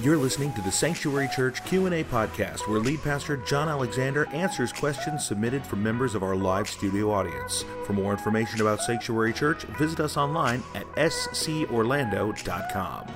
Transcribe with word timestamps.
You're 0.00 0.16
listening 0.16 0.54
to 0.54 0.62
the 0.62 0.72
Sanctuary 0.72 1.28
Church 1.28 1.62
Q&A 1.66 2.02
podcast 2.04 2.66
where 2.66 2.80
lead 2.80 3.02
pastor 3.02 3.36
John 3.36 3.68
Alexander 3.68 4.24
answers 4.32 4.72
questions 4.72 5.26
submitted 5.26 5.66
from 5.66 5.82
members 5.82 6.14
of 6.14 6.22
our 6.22 6.34
live 6.34 6.66
studio 6.66 7.12
audience. 7.12 7.66
For 7.84 7.92
more 7.92 8.12
information 8.12 8.62
about 8.62 8.80
Sanctuary 8.80 9.34
Church, 9.34 9.64
visit 9.78 10.00
us 10.00 10.16
online 10.16 10.62
at 10.74 10.86
scorlando.com. 10.94 13.06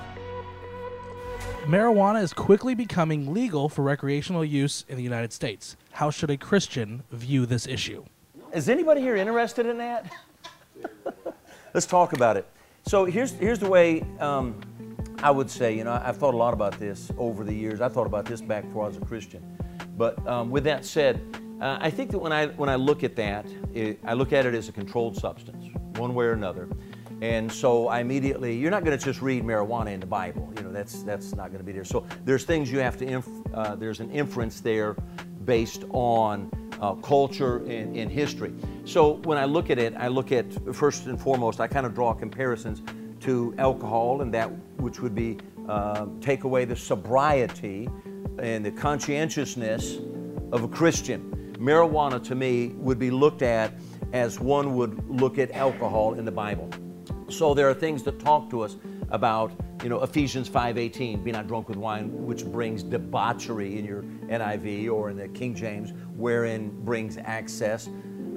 Marijuana 1.65 2.21
is 2.21 2.31
quickly 2.31 2.75
becoming 2.75 3.33
legal 3.33 3.69
for 3.69 3.81
recreational 3.81 4.45
use 4.45 4.85
in 4.87 4.97
the 4.97 5.03
United 5.03 5.33
States. 5.33 5.77
How 5.93 6.11
should 6.11 6.29
a 6.29 6.37
Christian 6.37 7.01
view 7.11 7.47
this 7.47 7.65
issue? 7.65 8.05
Is 8.53 8.69
anybody 8.69 9.01
here 9.01 9.15
interested 9.15 9.65
in 9.65 9.79
that? 9.79 10.13
Let's 11.73 11.87
talk 11.87 12.13
about 12.13 12.37
it. 12.37 12.47
So 12.85 13.05
here's 13.05 13.31
here's 13.31 13.59
the 13.59 13.67
way 13.67 14.05
um, 14.19 14.61
I 15.23 15.31
would 15.31 15.49
say. 15.49 15.75
You 15.75 15.83
know, 15.83 16.01
I've 16.03 16.17
thought 16.17 16.33
a 16.33 16.37
lot 16.37 16.53
about 16.53 16.79
this 16.79 17.11
over 17.17 17.43
the 17.43 17.53
years. 17.53 17.81
I 17.81 17.89
thought 17.89 18.07
about 18.07 18.25
this 18.25 18.41
back 18.41 18.65
before 18.65 18.85
I 18.85 18.87
was 18.87 18.97
a 18.97 19.05
Christian. 19.05 19.43
But 19.97 20.25
um, 20.27 20.51
with 20.51 20.63
that 20.65 20.85
said, 20.85 21.21
uh, 21.61 21.77
I 21.81 21.89
think 21.89 22.11
that 22.11 22.19
when 22.19 22.31
I 22.31 22.47
when 22.47 22.69
I 22.69 22.75
look 22.75 23.03
at 23.03 23.15
that, 23.15 23.45
it, 23.73 23.99
I 24.03 24.13
look 24.13 24.31
at 24.31 24.45
it 24.45 24.53
as 24.53 24.69
a 24.69 24.71
controlled 24.71 25.17
substance, 25.17 25.65
one 25.95 26.13
way 26.13 26.25
or 26.25 26.33
another. 26.33 26.69
And 27.21 27.51
so 27.51 27.87
I 27.87 27.99
immediately, 27.99 28.55
you're 28.55 28.69
not 28.69 28.83
going 28.83 28.97
to 28.97 29.03
just 29.03 29.23
read 29.23 29.43
marijuana 29.43 29.91
in 29.91 29.99
the 29.99 30.05
Bible. 30.05 30.53
You 30.55 30.63
know, 30.63 30.71
that's 30.71 31.01
that's 31.01 31.33
not 31.33 31.47
going 31.47 31.57
to 31.57 31.63
be 31.63 31.71
there. 31.71 31.83
So 31.83 32.05
there's 32.25 32.43
things 32.43 32.71
you 32.71 32.79
have 32.79 32.95
to, 32.97 33.07
inf- 33.07 33.27
uh, 33.55 33.75
there's 33.75 33.99
an 33.99 34.11
inference 34.11 34.61
there 34.61 34.95
based 35.43 35.85
on 35.89 36.51
uh, 36.79 36.93
culture 36.95 37.57
and, 37.65 37.95
and, 37.97 38.11
history. 38.11 38.53
So 38.85 39.13
when 39.23 39.37
I 39.37 39.45
look 39.45 39.71
at 39.71 39.79
it, 39.79 39.95
I 39.97 40.09
look 40.09 40.31
at 40.31 40.75
first 40.75 41.07
and 41.07 41.19
foremost, 41.19 41.59
I 41.59 41.67
kind 41.67 41.85
of 41.85 41.95
draw 41.95 42.13
comparisons 42.13 42.83
to 43.21 43.53
alcohol 43.57 44.21
and 44.21 44.33
that 44.33 44.51
which 44.77 45.01
would 45.01 45.15
be 45.15 45.37
uh, 45.67 46.05
take 46.21 46.43
away 46.43 46.65
the 46.65 46.75
sobriety 46.75 47.89
and 48.39 48.65
the 48.65 48.71
conscientiousness 48.71 49.97
of 50.51 50.63
a 50.63 50.67
Christian. 50.67 51.55
Marijuana 51.59 52.23
to 52.23 52.35
me 52.35 52.67
would 52.75 52.99
be 52.99 53.11
looked 53.11 53.41
at 53.41 53.73
as 54.13 54.39
one 54.39 54.75
would 54.75 55.09
look 55.09 55.37
at 55.37 55.51
alcohol 55.51 56.13
in 56.13 56.23
the 56.23 56.31
Bible. 56.31 56.69
So 57.29 57.53
there 57.53 57.69
are 57.69 57.73
things 57.73 58.03
that 58.03 58.19
talk 58.19 58.49
to 58.51 58.61
us 58.61 58.77
about, 59.09 59.51
you 59.83 59.89
know, 59.89 60.01
Ephesians 60.03 60.47
5:18, 60.47 61.23
be 61.23 61.31
not 61.31 61.47
drunk 61.47 61.67
with 61.67 61.77
wine, 61.77 62.25
which 62.25 62.45
brings 62.45 62.83
debauchery 62.83 63.77
in 63.77 63.85
your 63.85 64.03
NIV 64.29 64.89
or 64.89 65.09
in 65.09 65.17
the 65.17 65.27
King 65.29 65.53
James, 65.55 65.93
wherein 66.15 66.69
brings 66.85 67.17
access. 67.17 67.89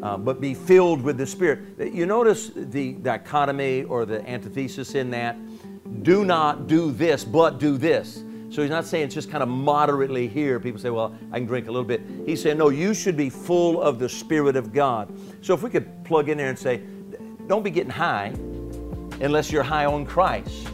Uh, 0.02 0.16
but 0.16 0.40
be 0.40 0.54
filled 0.54 1.02
with 1.02 1.18
the 1.18 1.26
Spirit. 1.26 1.92
You 1.92 2.06
notice 2.06 2.50
the 2.54 2.92
dichotomy 2.92 3.84
or 3.84 4.06
the 4.06 4.26
antithesis 4.28 4.94
in 4.94 5.10
that. 5.10 5.36
Do 6.02 6.24
not 6.24 6.66
do 6.66 6.90
this, 6.90 7.24
but 7.24 7.58
do 7.58 7.76
this. 7.76 8.24
So 8.50 8.62
he's 8.62 8.70
not 8.70 8.84
saying 8.84 9.04
it's 9.04 9.14
just 9.14 9.30
kind 9.30 9.42
of 9.42 9.48
moderately 9.48 10.26
here. 10.26 10.58
People 10.58 10.80
say, 10.80 10.90
well, 10.90 11.14
I 11.30 11.38
can 11.38 11.46
drink 11.46 11.68
a 11.68 11.70
little 11.70 11.86
bit. 11.86 12.02
He's 12.26 12.42
saying, 12.42 12.58
no, 12.58 12.70
you 12.70 12.94
should 12.94 13.16
be 13.16 13.30
full 13.30 13.80
of 13.80 13.98
the 13.98 14.08
Spirit 14.08 14.56
of 14.56 14.72
God. 14.72 15.12
So 15.40 15.54
if 15.54 15.62
we 15.62 15.70
could 15.70 16.04
plug 16.04 16.28
in 16.28 16.38
there 16.38 16.48
and 16.48 16.58
say, 16.58 16.82
don't 17.46 17.62
be 17.62 17.70
getting 17.70 17.92
high, 17.92 18.32
unless 19.20 19.52
you're 19.52 19.62
high 19.62 19.84
on 19.84 20.04
Christ. 20.04 20.68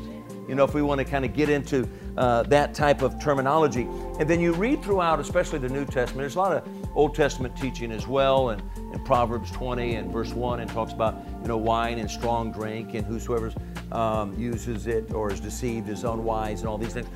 You 0.48 0.54
know, 0.54 0.64
if 0.64 0.72
we 0.72 0.82
want 0.82 1.00
to 1.00 1.04
kind 1.04 1.24
of 1.24 1.34
get 1.34 1.50
into 1.50 1.88
uh, 2.16 2.44
that 2.44 2.72
type 2.74 3.02
of 3.02 3.20
terminology. 3.20 3.88
And 4.20 4.30
then 4.30 4.40
you 4.40 4.52
read 4.54 4.82
throughout, 4.82 5.20
especially 5.20 5.58
the 5.58 5.68
New 5.68 5.84
Testament, 5.84 6.18
there's 6.18 6.36
a 6.36 6.38
lot 6.38 6.52
of 6.52 6.85
Old 6.96 7.14
Testament 7.14 7.54
teaching 7.56 7.92
as 7.92 8.06
well, 8.06 8.48
and 8.48 8.62
in 8.92 8.98
Proverbs 9.04 9.50
20 9.50 9.96
and 9.96 10.10
verse 10.10 10.32
1, 10.32 10.60
and 10.60 10.70
talks 10.70 10.92
about, 10.92 11.14
you 11.42 11.48
know, 11.48 11.58
wine 11.58 11.98
and 11.98 12.10
strong 12.10 12.50
drink, 12.50 12.94
and 12.94 13.04
whosoever 13.04 13.52
um, 13.92 14.36
uses 14.38 14.86
it 14.86 15.12
or 15.12 15.30
is 15.30 15.38
deceived 15.38 15.90
is 15.90 16.04
unwise, 16.04 16.60
and 16.60 16.68
all 16.68 16.78
these 16.78 16.94
things. 16.94 17.06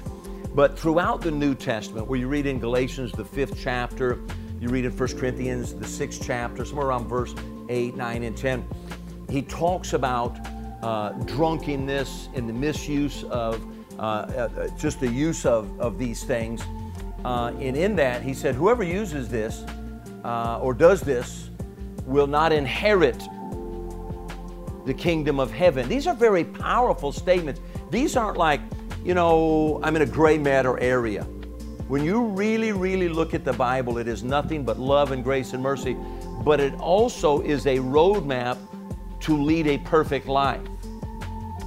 But 0.54 0.78
throughout 0.78 1.22
the 1.22 1.30
New 1.30 1.54
Testament, 1.54 2.06
where 2.06 2.18
you 2.18 2.28
read 2.28 2.44
in 2.44 2.60
Galatians, 2.60 3.12
the 3.12 3.24
fifth 3.24 3.58
chapter, 3.58 4.18
you 4.60 4.68
read 4.68 4.84
in 4.84 4.96
1 4.96 5.18
Corinthians, 5.18 5.74
the 5.74 5.86
sixth 5.86 6.22
chapter, 6.22 6.64
somewhere 6.64 6.88
around 6.88 7.08
verse 7.08 7.34
8, 7.70 7.96
9, 7.96 8.22
and 8.22 8.36
10, 8.36 8.68
he 9.30 9.40
talks 9.40 9.94
about 9.94 10.38
uh, 10.82 11.12
drunkenness 11.24 12.28
and 12.34 12.46
the 12.46 12.52
misuse 12.52 13.24
of 13.24 13.64
uh, 13.98 14.02
uh, 14.02 14.68
just 14.76 15.00
the 15.00 15.08
use 15.08 15.46
of, 15.46 15.80
of 15.80 15.98
these 15.98 16.24
things. 16.24 16.62
Uh, 17.24 17.52
and 17.60 17.76
in 17.76 17.96
that, 17.96 18.22
he 18.22 18.32
said, 18.32 18.54
whoever 18.54 18.82
uses 18.82 19.28
this 19.28 19.64
uh, 20.24 20.58
or 20.60 20.74
does 20.74 21.00
this 21.00 21.50
will 22.06 22.26
not 22.26 22.52
inherit 22.52 23.18
the 24.86 24.94
kingdom 24.94 25.38
of 25.38 25.50
heaven. 25.50 25.88
These 25.88 26.06
are 26.06 26.14
very 26.14 26.44
powerful 26.44 27.12
statements. 27.12 27.60
These 27.90 28.16
aren't 28.16 28.38
like, 28.38 28.60
you 29.04 29.14
know, 29.14 29.80
I'm 29.82 29.96
in 29.96 30.02
a 30.02 30.06
gray 30.06 30.38
matter 30.38 30.78
area. 30.80 31.24
When 31.88 32.04
you 32.04 32.22
really, 32.22 32.72
really 32.72 33.08
look 33.08 33.34
at 33.34 33.44
the 33.44 33.52
Bible, 33.52 33.98
it 33.98 34.08
is 34.08 34.22
nothing 34.22 34.64
but 34.64 34.78
love 34.78 35.12
and 35.12 35.22
grace 35.24 35.52
and 35.52 35.62
mercy, 35.62 35.96
but 36.44 36.60
it 36.60 36.72
also 36.74 37.40
is 37.42 37.66
a 37.66 37.78
roadmap 37.78 38.56
to 39.20 39.36
lead 39.36 39.66
a 39.66 39.78
perfect 39.78 40.26
life. 40.26 40.62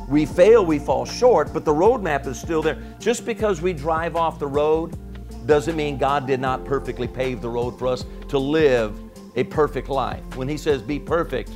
We 0.07 0.25
fail, 0.25 0.65
we 0.65 0.79
fall 0.79 1.05
short, 1.05 1.53
but 1.53 1.65
the 1.65 1.73
roadmap 1.73 2.25
is 2.25 2.39
still 2.39 2.61
there. 2.61 2.81
Just 2.99 3.25
because 3.25 3.61
we 3.61 3.73
drive 3.73 4.15
off 4.15 4.39
the 4.39 4.47
road 4.47 4.97
doesn't 5.45 5.75
mean 5.75 5.97
God 5.97 6.27
did 6.27 6.39
not 6.39 6.65
perfectly 6.65 7.07
pave 7.07 7.41
the 7.41 7.49
road 7.49 7.77
for 7.77 7.87
us 7.87 8.05
to 8.29 8.37
live 8.37 8.99
a 9.35 9.43
perfect 9.45 9.89
life. 9.89 10.23
When 10.35 10.47
He 10.47 10.57
says 10.57 10.81
be 10.81 10.99
perfect, 10.99 11.51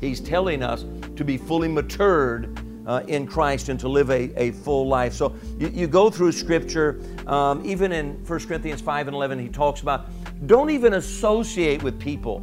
He's 0.00 0.20
telling 0.20 0.62
us 0.62 0.84
to 1.16 1.24
be 1.24 1.36
fully 1.36 1.68
matured 1.68 2.58
uh, 2.86 3.02
in 3.08 3.26
Christ 3.26 3.68
and 3.68 3.78
to 3.80 3.88
live 3.88 4.10
a, 4.10 4.32
a 4.40 4.52
full 4.52 4.86
life. 4.86 5.12
So 5.12 5.34
you, 5.58 5.68
you 5.68 5.86
go 5.86 6.08
through 6.08 6.32
Scripture, 6.32 7.00
um, 7.26 7.62
even 7.64 7.92
in 7.92 8.24
1 8.24 8.40
Corinthians 8.46 8.80
5 8.80 9.08
and 9.08 9.14
11, 9.14 9.38
he 9.38 9.48
talks 9.48 9.80
about 9.80 10.08
don't 10.46 10.70
even 10.70 10.94
associate 10.94 11.82
with 11.82 11.98
people 11.98 12.42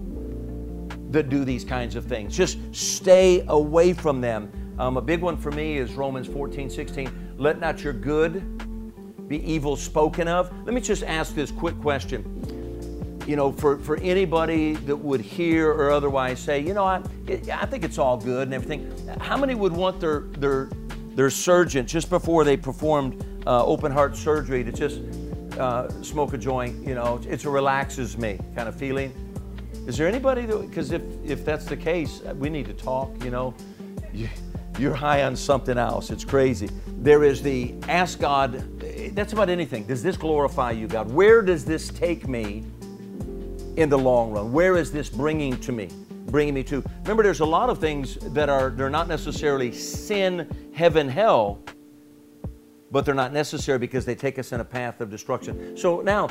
that 1.12 1.29
do 1.29 1.46
these 1.46 1.63
kinds 1.63 1.96
of 1.96 2.06
things. 2.06 2.35
Just 2.35 2.57
stay 2.75 3.46
away 3.47 3.94
from 3.94 4.19
them. 4.19 4.52
Um, 4.79 4.97
a 4.97 5.02
big 5.02 5.22
one 5.22 5.38
for 5.38 5.52
me 5.52 5.78
is 5.78 5.94
Romans 5.94 6.28
14, 6.28 6.69
16. 6.69 7.35
Let 7.38 7.59
not 7.59 7.84
your 7.84 7.94
good 7.94 8.62
be 9.40 9.52
evil 9.52 9.76
spoken 9.76 10.28
of. 10.28 10.52
Let 10.64 10.76
me 10.76 10.82
just 10.82 11.04
ask 11.04 11.34
this 11.34 11.52
quick 11.52 11.80
question. 11.82 12.22
You 13.26 13.36
know, 13.36 13.52
for, 13.52 13.80
for 13.80 13.98
anybody 13.98 14.74
that 14.74 14.96
would 14.96 15.22
hear 15.22 15.72
or 15.72 15.92
otherwise 15.92 16.40
say, 16.40 16.60
you 16.60 16.74
know, 16.74 16.84
I, 16.84 17.02
I 17.52 17.66
think 17.66 17.84
it's 17.84 17.98
all 17.98 18.18
good 18.18 18.48
and 18.50 18.54
everything, 18.54 18.92
how 19.20 19.38
many 19.38 19.56
would 19.56 19.72
want 19.72 20.00
their, 20.00 20.22
their, 20.38 20.70
their 21.16 21.32
surgeon 21.32 21.88
just 21.88 22.10
before 22.10 22.44
they 22.44 22.58
performed 22.58 23.26
uh, 23.48 23.66
open 23.66 23.92
heart 23.92 24.16
surgery 24.16 24.64
to 24.64 24.72
just 24.72 25.00
uh, 25.58 25.90
smoke 26.04 26.34
a 26.34 26.38
joint? 26.38 26.86
You 26.86 26.94
know, 26.94 27.20
it 27.28 27.44
relaxes 27.46 28.18
me 28.18 28.40
kind 28.56 28.68
of 28.70 28.76
feeling. 28.76 29.12
Is 29.88 29.98
there 29.98 30.08
anybody 30.08 30.46
that, 30.46 30.70
because 30.70 30.92
if, 30.92 31.02
if 31.26 31.44
that's 31.44 31.66
the 31.66 31.78
case, 31.78 32.22
we 32.36 32.50
need 32.50 32.66
to 32.68 32.74
talk, 32.74 33.10
you 33.24 33.32
know. 33.32 33.56
You, 34.14 34.30
you're 34.80 34.94
high 34.94 35.24
on 35.24 35.36
something 35.36 35.78
else. 35.78 36.10
It's 36.10 36.26
crazy. 36.26 36.70
There 36.98 37.24
is 37.24 37.42
the 37.44 37.76
ask 37.88 38.20
God, 38.20 38.64
that's 39.13 39.34
about 39.34 39.50
anything. 39.50 39.84
Does 39.84 40.01
this 40.01 40.18
glorify 40.18 40.72
you, 40.72 40.88
God? 40.88 41.12
Where 41.12 41.41
does 41.41 41.66
this 41.66 41.90
take 41.90 42.28
me 42.28 42.63
in 43.78 43.90
the 43.90 43.97
long 43.97 44.31
run? 44.31 44.51
Where 44.51 44.78
is 44.78 44.91
this 44.91 45.09
bringing 45.09 45.59
to 45.62 45.72
me? 45.72 45.90
Bringing 46.25 46.53
me 46.53 46.63
to. 46.63 46.84
Remember, 47.03 47.22
there's 47.22 47.41
a 47.41 47.46
lot 47.46 47.69
of 47.69 47.79
things 47.79 48.16
that 48.34 48.50
are 48.50 48.72
they're 48.72 48.90
not 48.90 49.07
necessarily 49.07 49.72
sin, 49.72 50.72
heaven, 50.73 51.07
hell, 51.07 51.62
but 52.91 53.06
they're 53.06 53.13
not 53.13 53.34
necessary 53.34 53.78
because 53.78 54.06
they 54.06 54.16
take 54.16 54.40
us 54.40 54.52
in 54.52 54.62
a 54.62 54.66
path 54.66 55.00
of 55.02 55.12
destruction. 55.12 55.78
So 55.78 56.02
now 56.02 56.29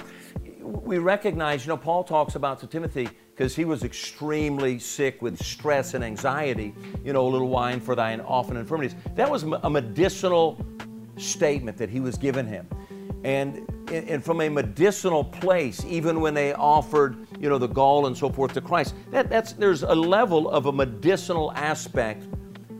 we 0.60 0.98
recognize, 0.98 1.64
you 1.64 1.70
know, 1.70 1.76
Paul 1.76 2.02
talks 2.02 2.34
about 2.34 2.58
to 2.60 2.66
Timothy 2.66 3.08
because 3.34 3.54
he 3.54 3.64
was 3.64 3.84
extremely 3.84 4.78
sick 4.78 5.22
with 5.22 5.42
stress 5.42 5.94
and 5.94 6.04
anxiety, 6.04 6.74
you 7.04 7.12
know, 7.12 7.26
a 7.26 7.30
little 7.30 7.48
wine 7.48 7.80
for 7.80 7.94
thine 7.94 8.20
often 8.20 8.56
infirmities. 8.56 8.96
That 9.14 9.30
was 9.30 9.44
a 9.44 9.70
medicinal 9.70 10.64
statement 11.16 11.76
that 11.78 11.90
he 11.90 12.00
was 12.00 12.16
giving 12.16 12.46
him. 12.46 12.68
And, 13.24 13.68
and 13.90 14.24
from 14.24 14.40
a 14.40 14.48
medicinal 14.48 15.22
place, 15.22 15.84
even 15.84 16.20
when 16.20 16.34
they 16.34 16.54
offered, 16.54 17.26
you 17.38 17.48
know, 17.48 17.58
the 17.58 17.68
gall 17.68 18.06
and 18.06 18.16
so 18.16 18.28
forth 18.28 18.52
to 18.54 18.60
Christ, 18.60 18.94
that, 19.10 19.30
that's, 19.30 19.52
there's 19.52 19.82
a 19.82 19.94
level 19.94 20.50
of 20.50 20.66
a 20.66 20.72
medicinal 20.72 21.52
aspect 21.52 22.26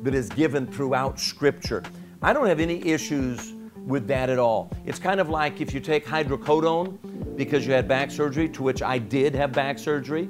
that 0.03 0.15
is 0.15 0.29
given 0.29 0.67
throughout 0.67 1.21
Scripture. 1.21 1.83
I 2.23 2.33
don't 2.33 2.47
have 2.47 2.61
any 2.61 2.85
issues 2.85 3.55
with 3.87 4.07
that 4.09 4.31
at 4.31 4.39
all. 4.39 4.71
It's 4.85 4.99
kind 4.99 5.21
of 5.21 5.29
like 5.29 5.61
if 5.61 5.75
you 5.75 5.81
take 5.81 6.07
hydrocodone 6.07 7.37
because 7.37 7.67
you 7.67 7.73
had 7.73 7.89
back 7.89 8.11
surgery, 8.11 8.49
to 8.51 8.63
which 8.63 8.83
I 8.83 8.99
did 8.99 9.35
have 9.35 9.53
back 9.53 9.79
surgery, 9.79 10.29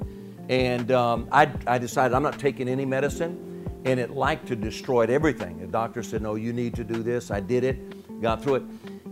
and 0.49 0.91
um, 0.91 1.27
I, 1.31 1.51
I 1.67 1.77
decided 1.77 2.13
I'm 2.13 2.23
not 2.23 2.39
taking 2.39 2.67
any 2.67 2.85
medicine, 2.85 3.67
and 3.85 3.99
it 3.99 4.11
liked 4.11 4.47
to 4.47 4.55
destroy 4.55 5.03
everything. 5.03 5.59
The 5.59 5.67
doctor 5.67 6.03
said, 6.03 6.21
No, 6.21 6.35
you 6.35 6.53
need 6.53 6.73
to 6.75 6.83
do 6.83 7.03
this. 7.03 7.31
I 7.31 7.39
did 7.39 7.63
it, 7.63 8.02
got 8.23 8.41
through 8.41 8.55
it. 8.55 8.63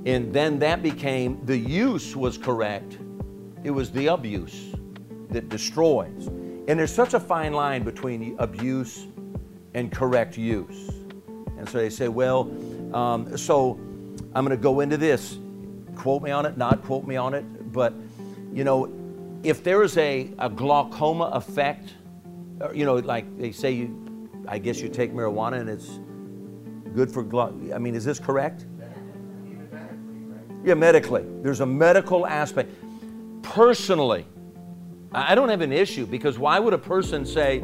And 0.06 0.34
then 0.34 0.58
that 0.60 0.81
became 0.81 1.46
the 1.46 1.58
use 1.58 2.16
was 2.16 2.38
correct, 2.38 2.98
it 3.63 3.69
was 3.72 3.92
the 3.92 4.08
abuse 4.08 4.74
that 5.30 5.50
destroys. 5.50 6.28
And 6.68 6.80
there's 6.80 6.94
such 6.94 7.13
a 7.13 7.19
fine 7.19 7.54
line 7.54 7.84
between 7.84 8.36
abuse 8.40 9.08
and 9.74 9.92
correct 9.92 10.38
use. 10.38 10.90
And 11.58 11.69
so 11.69 11.78
they 11.78 11.90
say, 11.90 12.08
well, 12.08 12.52
um, 12.96 13.38
so 13.38 13.80
I'm 14.34 14.46
going 14.46 14.58
to 14.58 14.62
go 14.62 14.80
into 14.80 14.98
this. 14.98 15.38
Quote 15.96 16.24
me 16.24 16.31
on 16.31 16.46
it, 16.46 16.58
not 16.58 16.84
quote 16.84 17.06
me 17.06 17.16
on 17.16 17.34
it. 17.34 17.72
But, 17.72 17.94
you 18.54 18.63
know, 18.63 18.92
if 19.44 19.63
there 19.63 19.84
is 19.84 19.98
a, 19.98 20.31
a 20.40 20.50
glaucoma 20.50 21.25
effect, 21.34 21.94
or, 22.60 22.74
you 22.74 22.86
know, 22.86 22.96
like 22.96 23.38
they 23.38 23.52
say, 23.52 23.72
you, 23.72 24.30
I 24.48 24.58
guess 24.58 24.81
you 24.81 24.90
take 24.90 25.13
marijuana 25.13 25.60
and 25.60 25.69
it's 25.69 26.00
good 26.96 27.12
for 27.12 27.24
glaucoma. 27.24 27.75
I 27.75 27.78
mean, 27.78 27.96
is 27.96 28.06
this 28.06 28.19
correct? 28.19 28.66
Yeah, 30.63 30.75
medically. 30.75 31.25
There's 31.42 31.62
a 31.62 31.66
medical 31.66 32.28
aspect. 32.28 32.72
Personally, 33.42 34.25
I 35.12 35.34
don't 35.34 35.50
have 35.50 35.62
an 35.62 35.74
issue 35.74 36.06
because 36.06 36.38
why 36.38 36.60
would 36.60 36.74
a 36.74 36.78
person 36.78 37.25
say, 37.25 37.63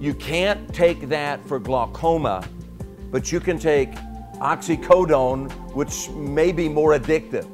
you 0.00 0.14
can't 0.14 0.72
take 0.72 1.08
that 1.08 1.44
for 1.46 1.58
glaucoma, 1.58 2.46
but 3.10 3.32
you 3.32 3.40
can 3.40 3.58
take 3.58 3.92
oxycodone, 4.34 5.50
which 5.74 6.08
may 6.10 6.52
be 6.52 6.68
more 6.68 6.96
addictive? 6.96 7.48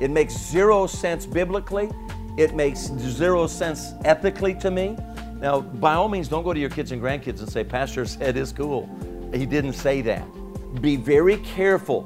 It 0.00 0.10
makes 0.10 0.36
zero 0.36 0.86
sense 0.86 1.24
biblically. 1.24 1.90
It 2.36 2.54
makes 2.54 2.88
zero 2.98 3.46
sense 3.46 3.92
ethically 4.04 4.54
to 4.56 4.70
me. 4.70 4.96
Now, 5.38 5.60
by 5.60 5.94
all 5.94 6.08
means, 6.08 6.28
don't 6.28 6.44
go 6.44 6.52
to 6.52 6.60
your 6.60 6.70
kids 6.70 6.92
and 6.92 7.00
grandkids 7.00 7.40
and 7.40 7.48
say, 7.48 7.64
Pastor 7.64 8.04
said 8.04 8.36
it's 8.36 8.52
cool. 8.52 8.88
He 9.32 9.46
didn't 9.46 9.72
say 9.72 10.02
that. 10.02 10.24
Be 10.80 10.96
very 10.96 11.38
careful 11.38 12.02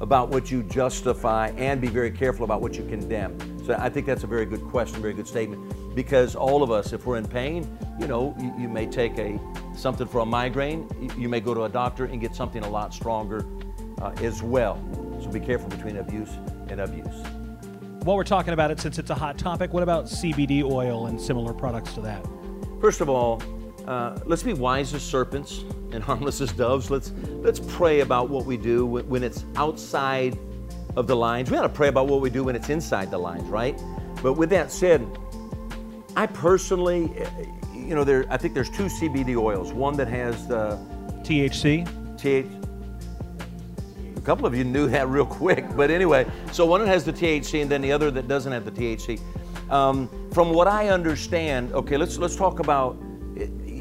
about 0.00 0.28
what 0.28 0.50
you 0.50 0.62
justify 0.62 1.48
and 1.56 1.80
be 1.80 1.88
very 1.88 2.10
careful 2.10 2.44
about 2.44 2.60
what 2.60 2.76
you 2.76 2.84
condemn. 2.84 3.36
So 3.64 3.76
I 3.78 3.88
think 3.88 4.06
that's 4.06 4.24
a 4.24 4.26
very 4.26 4.46
good 4.46 4.62
question, 4.62 5.02
very 5.02 5.14
good 5.14 5.26
statement. 5.26 5.94
Because 5.94 6.36
all 6.36 6.62
of 6.62 6.70
us, 6.70 6.92
if 6.92 7.04
we're 7.06 7.16
in 7.16 7.26
pain, 7.26 7.78
you 7.98 8.06
know, 8.06 8.34
you, 8.38 8.54
you 8.62 8.68
may 8.68 8.86
take 8.86 9.18
a 9.18 9.38
something 9.74 10.06
for 10.06 10.20
a 10.20 10.26
migraine. 10.26 10.88
You, 11.16 11.28
may 11.28 11.40
go 11.40 11.54
to 11.54 11.64
a 11.64 11.68
doctor 11.68 12.04
and 12.04 12.20
get 12.20 12.34
something 12.34 12.62
a 12.62 12.68
lot 12.68 12.92
stronger 12.92 13.44
uh, 14.00 14.12
as 14.22 14.42
well. 14.42 14.76
So 15.22 15.30
be 15.30 15.40
careful 15.40 15.68
between 15.68 15.96
abuse 15.98 16.30
and 16.68 16.80
abuse. 16.80 17.06
While 18.02 18.16
we're 18.16 18.24
talking 18.24 18.52
about 18.52 18.70
it, 18.70 18.80
since 18.80 18.98
it's 18.98 19.10
a 19.10 19.14
hot 19.14 19.38
topic, 19.38 19.72
what 19.72 19.82
about 19.82 20.06
CBD 20.06 20.62
oil 20.62 21.06
and 21.06 21.20
similar 21.20 21.52
products 21.52 21.92
to 21.94 22.00
that? 22.02 22.26
First 22.80 23.00
of 23.00 23.08
all, 23.08 23.42
uh, 23.88 24.18
let's 24.26 24.42
be 24.42 24.52
wise 24.52 24.92
as 24.92 25.02
serpents 25.02 25.64
and 25.92 26.04
harmless 26.04 26.42
as 26.42 26.52
doves. 26.52 26.90
Let's 26.90 27.10
let's 27.40 27.58
pray 27.58 28.00
about 28.00 28.28
what 28.28 28.44
we 28.44 28.58
do 28.58 28.84
when 28.84 29.22
it's 29.24 29.46
outside 29.56 30.38
of 30.94 31.06
the 31.06 31.16
lines. 31.16 31.50
We 31.50 31.56
ought 31.56 31.62
to 31.62 31.70
pray 31.70 31.88
about 31.88 32.06
what 32.06 32.20
we 32.20 32.28
do 32.28 32.44
when 32.44 32.54
it's 32.54 32.68
inside 32.68 33.10
the 33.10 33.16
lines, 33.18 33.48
right? 33.48 33.80
But 34.22 34.34
with 34.34 34.50
that 34.50 34.70
said, 34.70 35.06
I 36.16 36.26
personally, 36.26 37.10
eh, 37.16 37.30
you 37.72 37.94
know, 37.94 38.04
there 38.04 38.26
I 38.28 38.36
think 38.36 38.52
there's 38.52 38.68
two 38.68 38.84
CBD 38.84 39.36
oils. 39.36 39.72
One 39.72 39.96
that 39.96 40.08
has 40.08 40.46
the 40.46 40.78
THC. 41.22 41.88
THC. 42.18 42.64
A 44.18 44.20
couple 44.20 44.44
of 44.44 44.54
you 44.54 44.64
knew 44.64 44.86
that 44.88 45.08
real 45.16 45.24
quick, 45.24 45.64
but 45.74 45.90
anyway, 45.90 46.26
so 46.52 46.66
one 46.66 46.82
that 46.82 46.88
has 46.88 47.06
the 47.06 47.12
THC 47.12 47.62
and 47.62 47.70
then 47.70 47.80
the 47.80 47.92
other 47.92 48.10
that 48.10 48.28
doesn't 48.28 48.52
have 48.52 48.66
the 48.66 48.70
THC. 48.70 49.18
Um, 49.70 50.10
from 50.32 50.52
what 50.52 50.68
I 50.68 50.90
understand, 50.90 51.72
okay, 51.72 51.96
let's 51.96 52.18
let's 52.18 52.36
talk 52.36 52.58
about 52.58 52.98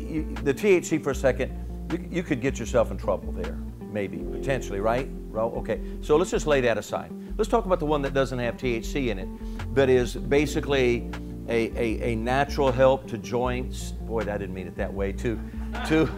you, 0.08 0.36
the 0.44 0.54
THC 0.54 1.04
for 1.04 1.12
a 1.12 1.16
second, 1.16 1.52
you, 1.92 2.18
you, 2.18 2.24
could 2.24 2.42
get 2.42 2.60
yourself 2.60 2.92
in 2.92 2.98
trouble 2.98 3.32
there, 3.32 3.58
maybe, 3.92 4.18
potentially, 4.18 4.80
right? 4.80 5.10
Well, 5.30 5.54
okay, 5.58 5.80
so 6.02 6.18
let's 6.18 6.32
just 6.32 6.48
lay 6.48 6.62
that 6.62 6.78
aside. 6.78 7.12
Let's 7.38 7.50
talk 7.50 7.66
about 7.66 7.80
the 7.80 7.86
one 7.86 8.02
that 8.02 8.14
doesn't 8.14 8.40
have 8.40 8.58
THC 8.58 9.08
in 9.10 9.20
it, 9.20 9.76
that 9.76 9.90
is 9.90 10.16
basically 10.16 11.10
a, 11.48 11.72
a, 11.78 12.12
a 12.12 12.16
natural 12.16 12.72
help 12.72 13.08
to 13.08 13.18
joints. 13.18 13.92
Boy, 13.92 14.22
I 14.22 14.38
didn't 14.38 14.54
mean 14.54 14.68
it 14.68 14.76
that 14.76 14.94
way. 14.94 15.12
To, 15.14 15.40
to, 15.88 16.10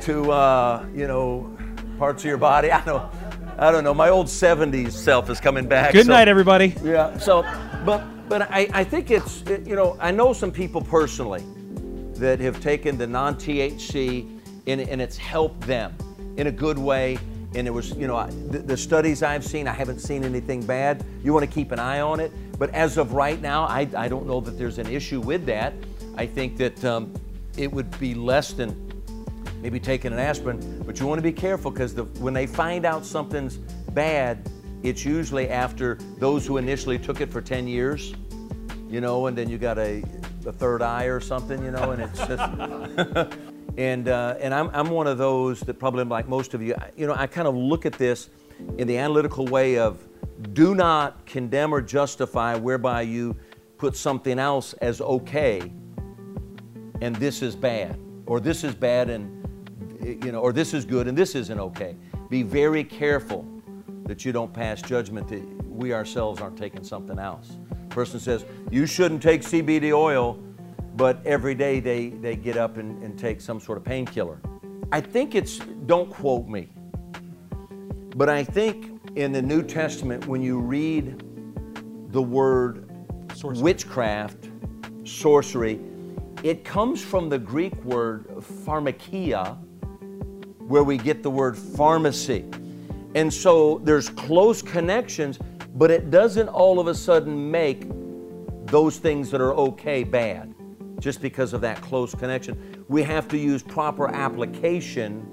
to 0.00 0.32
uh, 0.32 0.86
you 0.94 1.06
know, 1.06 1.56
parts 1.98 2.22
of 2.22 2.28
your 2.28 2.38
body. 2.38 2.70
I 2.70 2.84
don't, 2.84 3.12
I 3.58 3.70
don't 3.70 3.84
know. 3.84 3.94
My 3.94 4.08
old 4.08 4.26
'70s 4.26 4.92
self 4.92 5.30
is 5.30 5.40
coming 5.40 5.68
back. 5.68 5.92
Good 5.92 6.06
so, 6.06 6.12
night, 6.12 6.28
everybody. 6.28 6.74
Yeah. 6.82 7.16
So, 7.18 7.42
but 7.84 8.04
but 8.28 8.50
I, 8.50 8.68
I 8.72 8.84
think 8.84 9.10
it's 9.10 9.44
you 9.66 9.76
know 9.76 9.96
I 10.00 10.10
know 10.10 10.32
some 10.32 10.50
people 10.50 10.80
personally 10.80 11.44
that 12.22 12.38
have 12.38 12.60
taken 12.60 12.96
the 12.96 13.06
non 13.06 13.34
THC 13.34 14.38
and, 14.68 14.80
and 14.80 15.02
it's 15.02 15.16
helped 15.16 15.60
them 15.62 15.96
in 16.36 16.46
a 16.46 16.52
good 16.52 16.78
way. 16.78 17.18
And 17.54 17.66
it 17.66 17.70
was, 17.70 17.90
you 17.96 18.06
know, 18.06 18.24
the, 18.26 18.60
the, 18.60 18.76
studies 18.76 19.22
I've 19.22 19.44
seen, 19.44 19.66
I 19.66 19.72
haven't 19.72 19.98
seen 19.98 20.24
anything 20.24 20.64
bad. 20.64 21.04
You 21.22 21.34
want 21.34 21.44
to 21.44 21.52
keep 21.52 21.72
an 21.72 21.80
eye 21.80 22.00
on 22.00 22.20
it. 22.20 22.32
But 22.58 22.70
as 22.70 22.96
of 22.96 23.12
right 23.12 23.42
now, 23.42 23.64
I, 23.64 23.88
I 23.96 24.08
don't 24.08 24.26
know 24.26 24.40
that 24.40 24.52
there's 24.52 24.78
an 24.78 24.86
issue 24.86 25.20
with 25.20 25.44
that. 25.46 25.74
I 26.16 26.24
think 26.24 26.56
that 26.58 26.82
um, 26.84 27.12
it 27.58 27.70
would 27.70 27.98
be 27.98 28.14
less 28.14 28.52
than 28.52 28.92
maybe 29.60 29.80
taking 29.80 30.12
an 30.12 30.20
aspirin. 30.20 30.82
But 30.86 31.00
you 31.00 31.06
want 31.06 31.18
to 31.18 31.22
be 31.22 31.32
careful 31.32 31.72
because 31.72 31.92
the, 31.92 32.04
when 32.04 32.32
they 32.32 32.46
find 32.46 32.86
out 32.86 33.04
something's 33.04 33.56
bad, 33.56 34.48
it's 34.84 35.04
usually 35.04 35.50
after 35.50 35.96
those 36.18 36.46
who 36.46 36.56
initially 36.56 37.00
took 37.00 37.20
it 37.20 37.32
for 37.32 37.42
10 37.42 37.66
years, 37.66 38.14
you 38.88 39.00
know, 39.00 39.26
and 39.26 39.36
then 39.36 39.50
you 39.50 39.58
got 39.58 39.78
a 39.78 40.04
the 40.42 40.52
third 40.52 40.82
eye 40.82 41.04
or 41.04 41.20
something, 41.20 41.62
you 41.64 41.70
know, 41.70 41.92
and 41.92 42.02
it's 42.02 42.18
just. 42.18 43.38
and 43.78 44.08
uh, 44.08 44.36
and 44.40 44.52
I'm, 44.52 44.70
I'm 44.72 44.90
one 44.90 45.06
of 45.06 45.18
those 45.18 45.60
that 45.60 45.78
probably 45.78 46.04
like 46.04 46.28
most 46.28 46.54
of 46.54 46.62
you, 46.62 46.74
you 46.96 47.06
know, 47.06 47.14
I 47.14 47.26
kind 47.26 47.48
of 47.48 47.54
look 47.54 47.86
at 47.86 47.94
this 47.94 48.28
in 48.78 48.86
the 48.86 48.98
analytical 48.98 49.46
way 49.46 49.78
of 49.78 50.06
do 50.52 50.74
not 50.74 51.24
condemn 51.26 51.72
or 51.72 51.80
justify 51.80 52.54
whereby 52.54 53.02
you 53.02 53.36
put 53.78 53.96
something 53.96 54.38
else 54.38 54.74
as 54.74 55.00
okay 55.00 55.72
and 57.00 57.16
this 57.16 57.42
is 57.42 57.56
bad 57.56 57.98
or 58.26 58.40
this 58.40 58.64
is 58.64 58.74
bad 58.74 59.10
and 59.10 59.38
you 60.24 60.32
know 60.32 60.40
or 60.40 60.52
this 60.52 60.74
is 60.74 60.84
good 60.84 61.08
and 61.08 61.16
this 61.16 61.34
isn't 61.34 61.58
okay 61.58 61.96
be 62.28 62.42
very 62.42 62.84
careful 62.84 63.46
that 64.04 64.24
you 64.24 64.32
don't 64.32 64.52
pass 64.52 64.80
judgment 64.80 65.28
that 65.28 65.42
we 65.68 65.92
ourselves 65.92 66.40
aren't 66.40 66.56
taking 66.56 66.84
something 66.84 67.18
else 67.18 67.56
person 67.92 68.18
says, 68.18 68.44
you 68.70 68.86
shouldn't 68.86 69.22
take 69.22 69.42
CBD 69.42 69.92
oil, 69.92 70.38
but 70.96 71.24
every 71.26 71.54
day 71.54 71.80
they, 71.80 72.10
they 72.10 72.36
get 72.36 72.56
up 72.56 72.76
and, 72.76 73.02
and 73.02 73.18
take 73.18 73.40
some 73.40 73.60
sort 73.60 73.78
of 73.78 73.84
painkiller. 73.84 74.40
I 74.90 75.00
think 75.00 75.34
it's, 75.34 75.58
don't 75.86 76.10
quote 76.10 76.48
me, 76.48 76.68
but 78.16 78.28
I 78.28 78.44
think 78.44 79.00
in 79.16 79.32
the 79.32 79.42
New 79.42 79.62
Testament, 79.62 80.26
when 80.26 80.42
you 80.42 80.58
read 80.58 81.22
the 82.12 82.22
word 82.22 82.90
sorcery. 83.34 83.62
witchcraft, 83.62 84.50
sorcery, 85.04 85.80
it 86.42 86.64
comes 86.64 87.02
from 87.02 87.28
the 87.28 87.38
Greek 87.38 87.74
word 87.84 88.26
pharmakia, 88.64 89.56
where 90.58 90.84
we 90.84 90.96
get 90.96 91.22
the 91.22 91.30
word 91.30 91.56
pharmacy. 91.56 92.44
And 93.14 93.32
so 93.32 93.80
there's 93.84 94.08
close 94.08 94.62
connections 94.62 95.38
but 95.74 95.90
it 95.90 96.10
doesn't 96.10 96.48
all 96.48 96.78
of 96.78 96.86
a 96.86 96.94
sudden 96.94 97.50
make 97.50 97.84
those 98.66 98.98
things 98.98 99.30
that 99.30 99.40
are 99.40 99.54
okay 99.54 100.04
bad 100.04 100.54
just 100.98 101.20
because 101.20 101.52
of 101.52 101.60
that 101.60 101.80
close 101.80 102.14
connection. 102.14 102.84
We 102.88 103.02
have 103.02 103.28
to 103.28 103.38
use 103.38 103.62
proper 103.62 104.08
application 104.08 105.26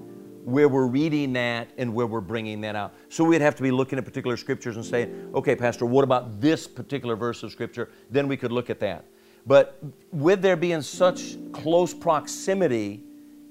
where 0.43 0.67
we're 0.67 0.87
reading 0.87 1.33
that 1.33 1.69
and 1.77 1.93
where 1.93 2.07
we're 2.07 2.21
bringing 2.21 2.61
that 2.61 2.75
out. 2.75 2.95
So 3.09 3.23
we'd 3.23 3.41
have 3.41 3.55
to 3.55 3.63
be 3.63 3.69
looking 3.69 3.99
at 3.99 4.05
particular 4.05 4.35
scriptures 4.35 4.77
and 4.77 4.85
saying, 4.85 5.31
okay, 5.35 5.55
Pastor, 5.55 5.85
what 5.85 6.03
about 6.03 6.41
this 6.41 6.67
particular 6.67 7.15
verse 7.15 7.43
of 7.43 7.51
scripture? 7.51 7.89
Then 8.09 8.27
we 8.27 8.35
could 8.35 8.51
look 8.51 8.69
at 8.69 8.79
that. 8.79 9.05
But 9.45 9.77
with 10.11 10.41
there 10.41 10.55
being 10.55 10.81
such 10.81 11.37
close 11.51 11.93
proximity 11.93 13.03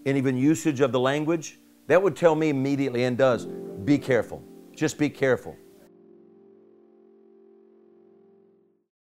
and 0.07 0.16
even 0.16 0.37
usage 0.37 0.80
of 0.80 0.90
the 0.90 1.00
language, 1.00 1.59
that 1.87 2.02
would 2.02 2.16
tell 2.16 2.35
me 2.35 2.49
immediately 2.49 3.04
and 3.04 3.16
does 3.16 3.47
be 3.47 3.99
careful. 3.99 4.42
Just 4.75 4.99
be 4.99 5.09
careful. 5.09 5.57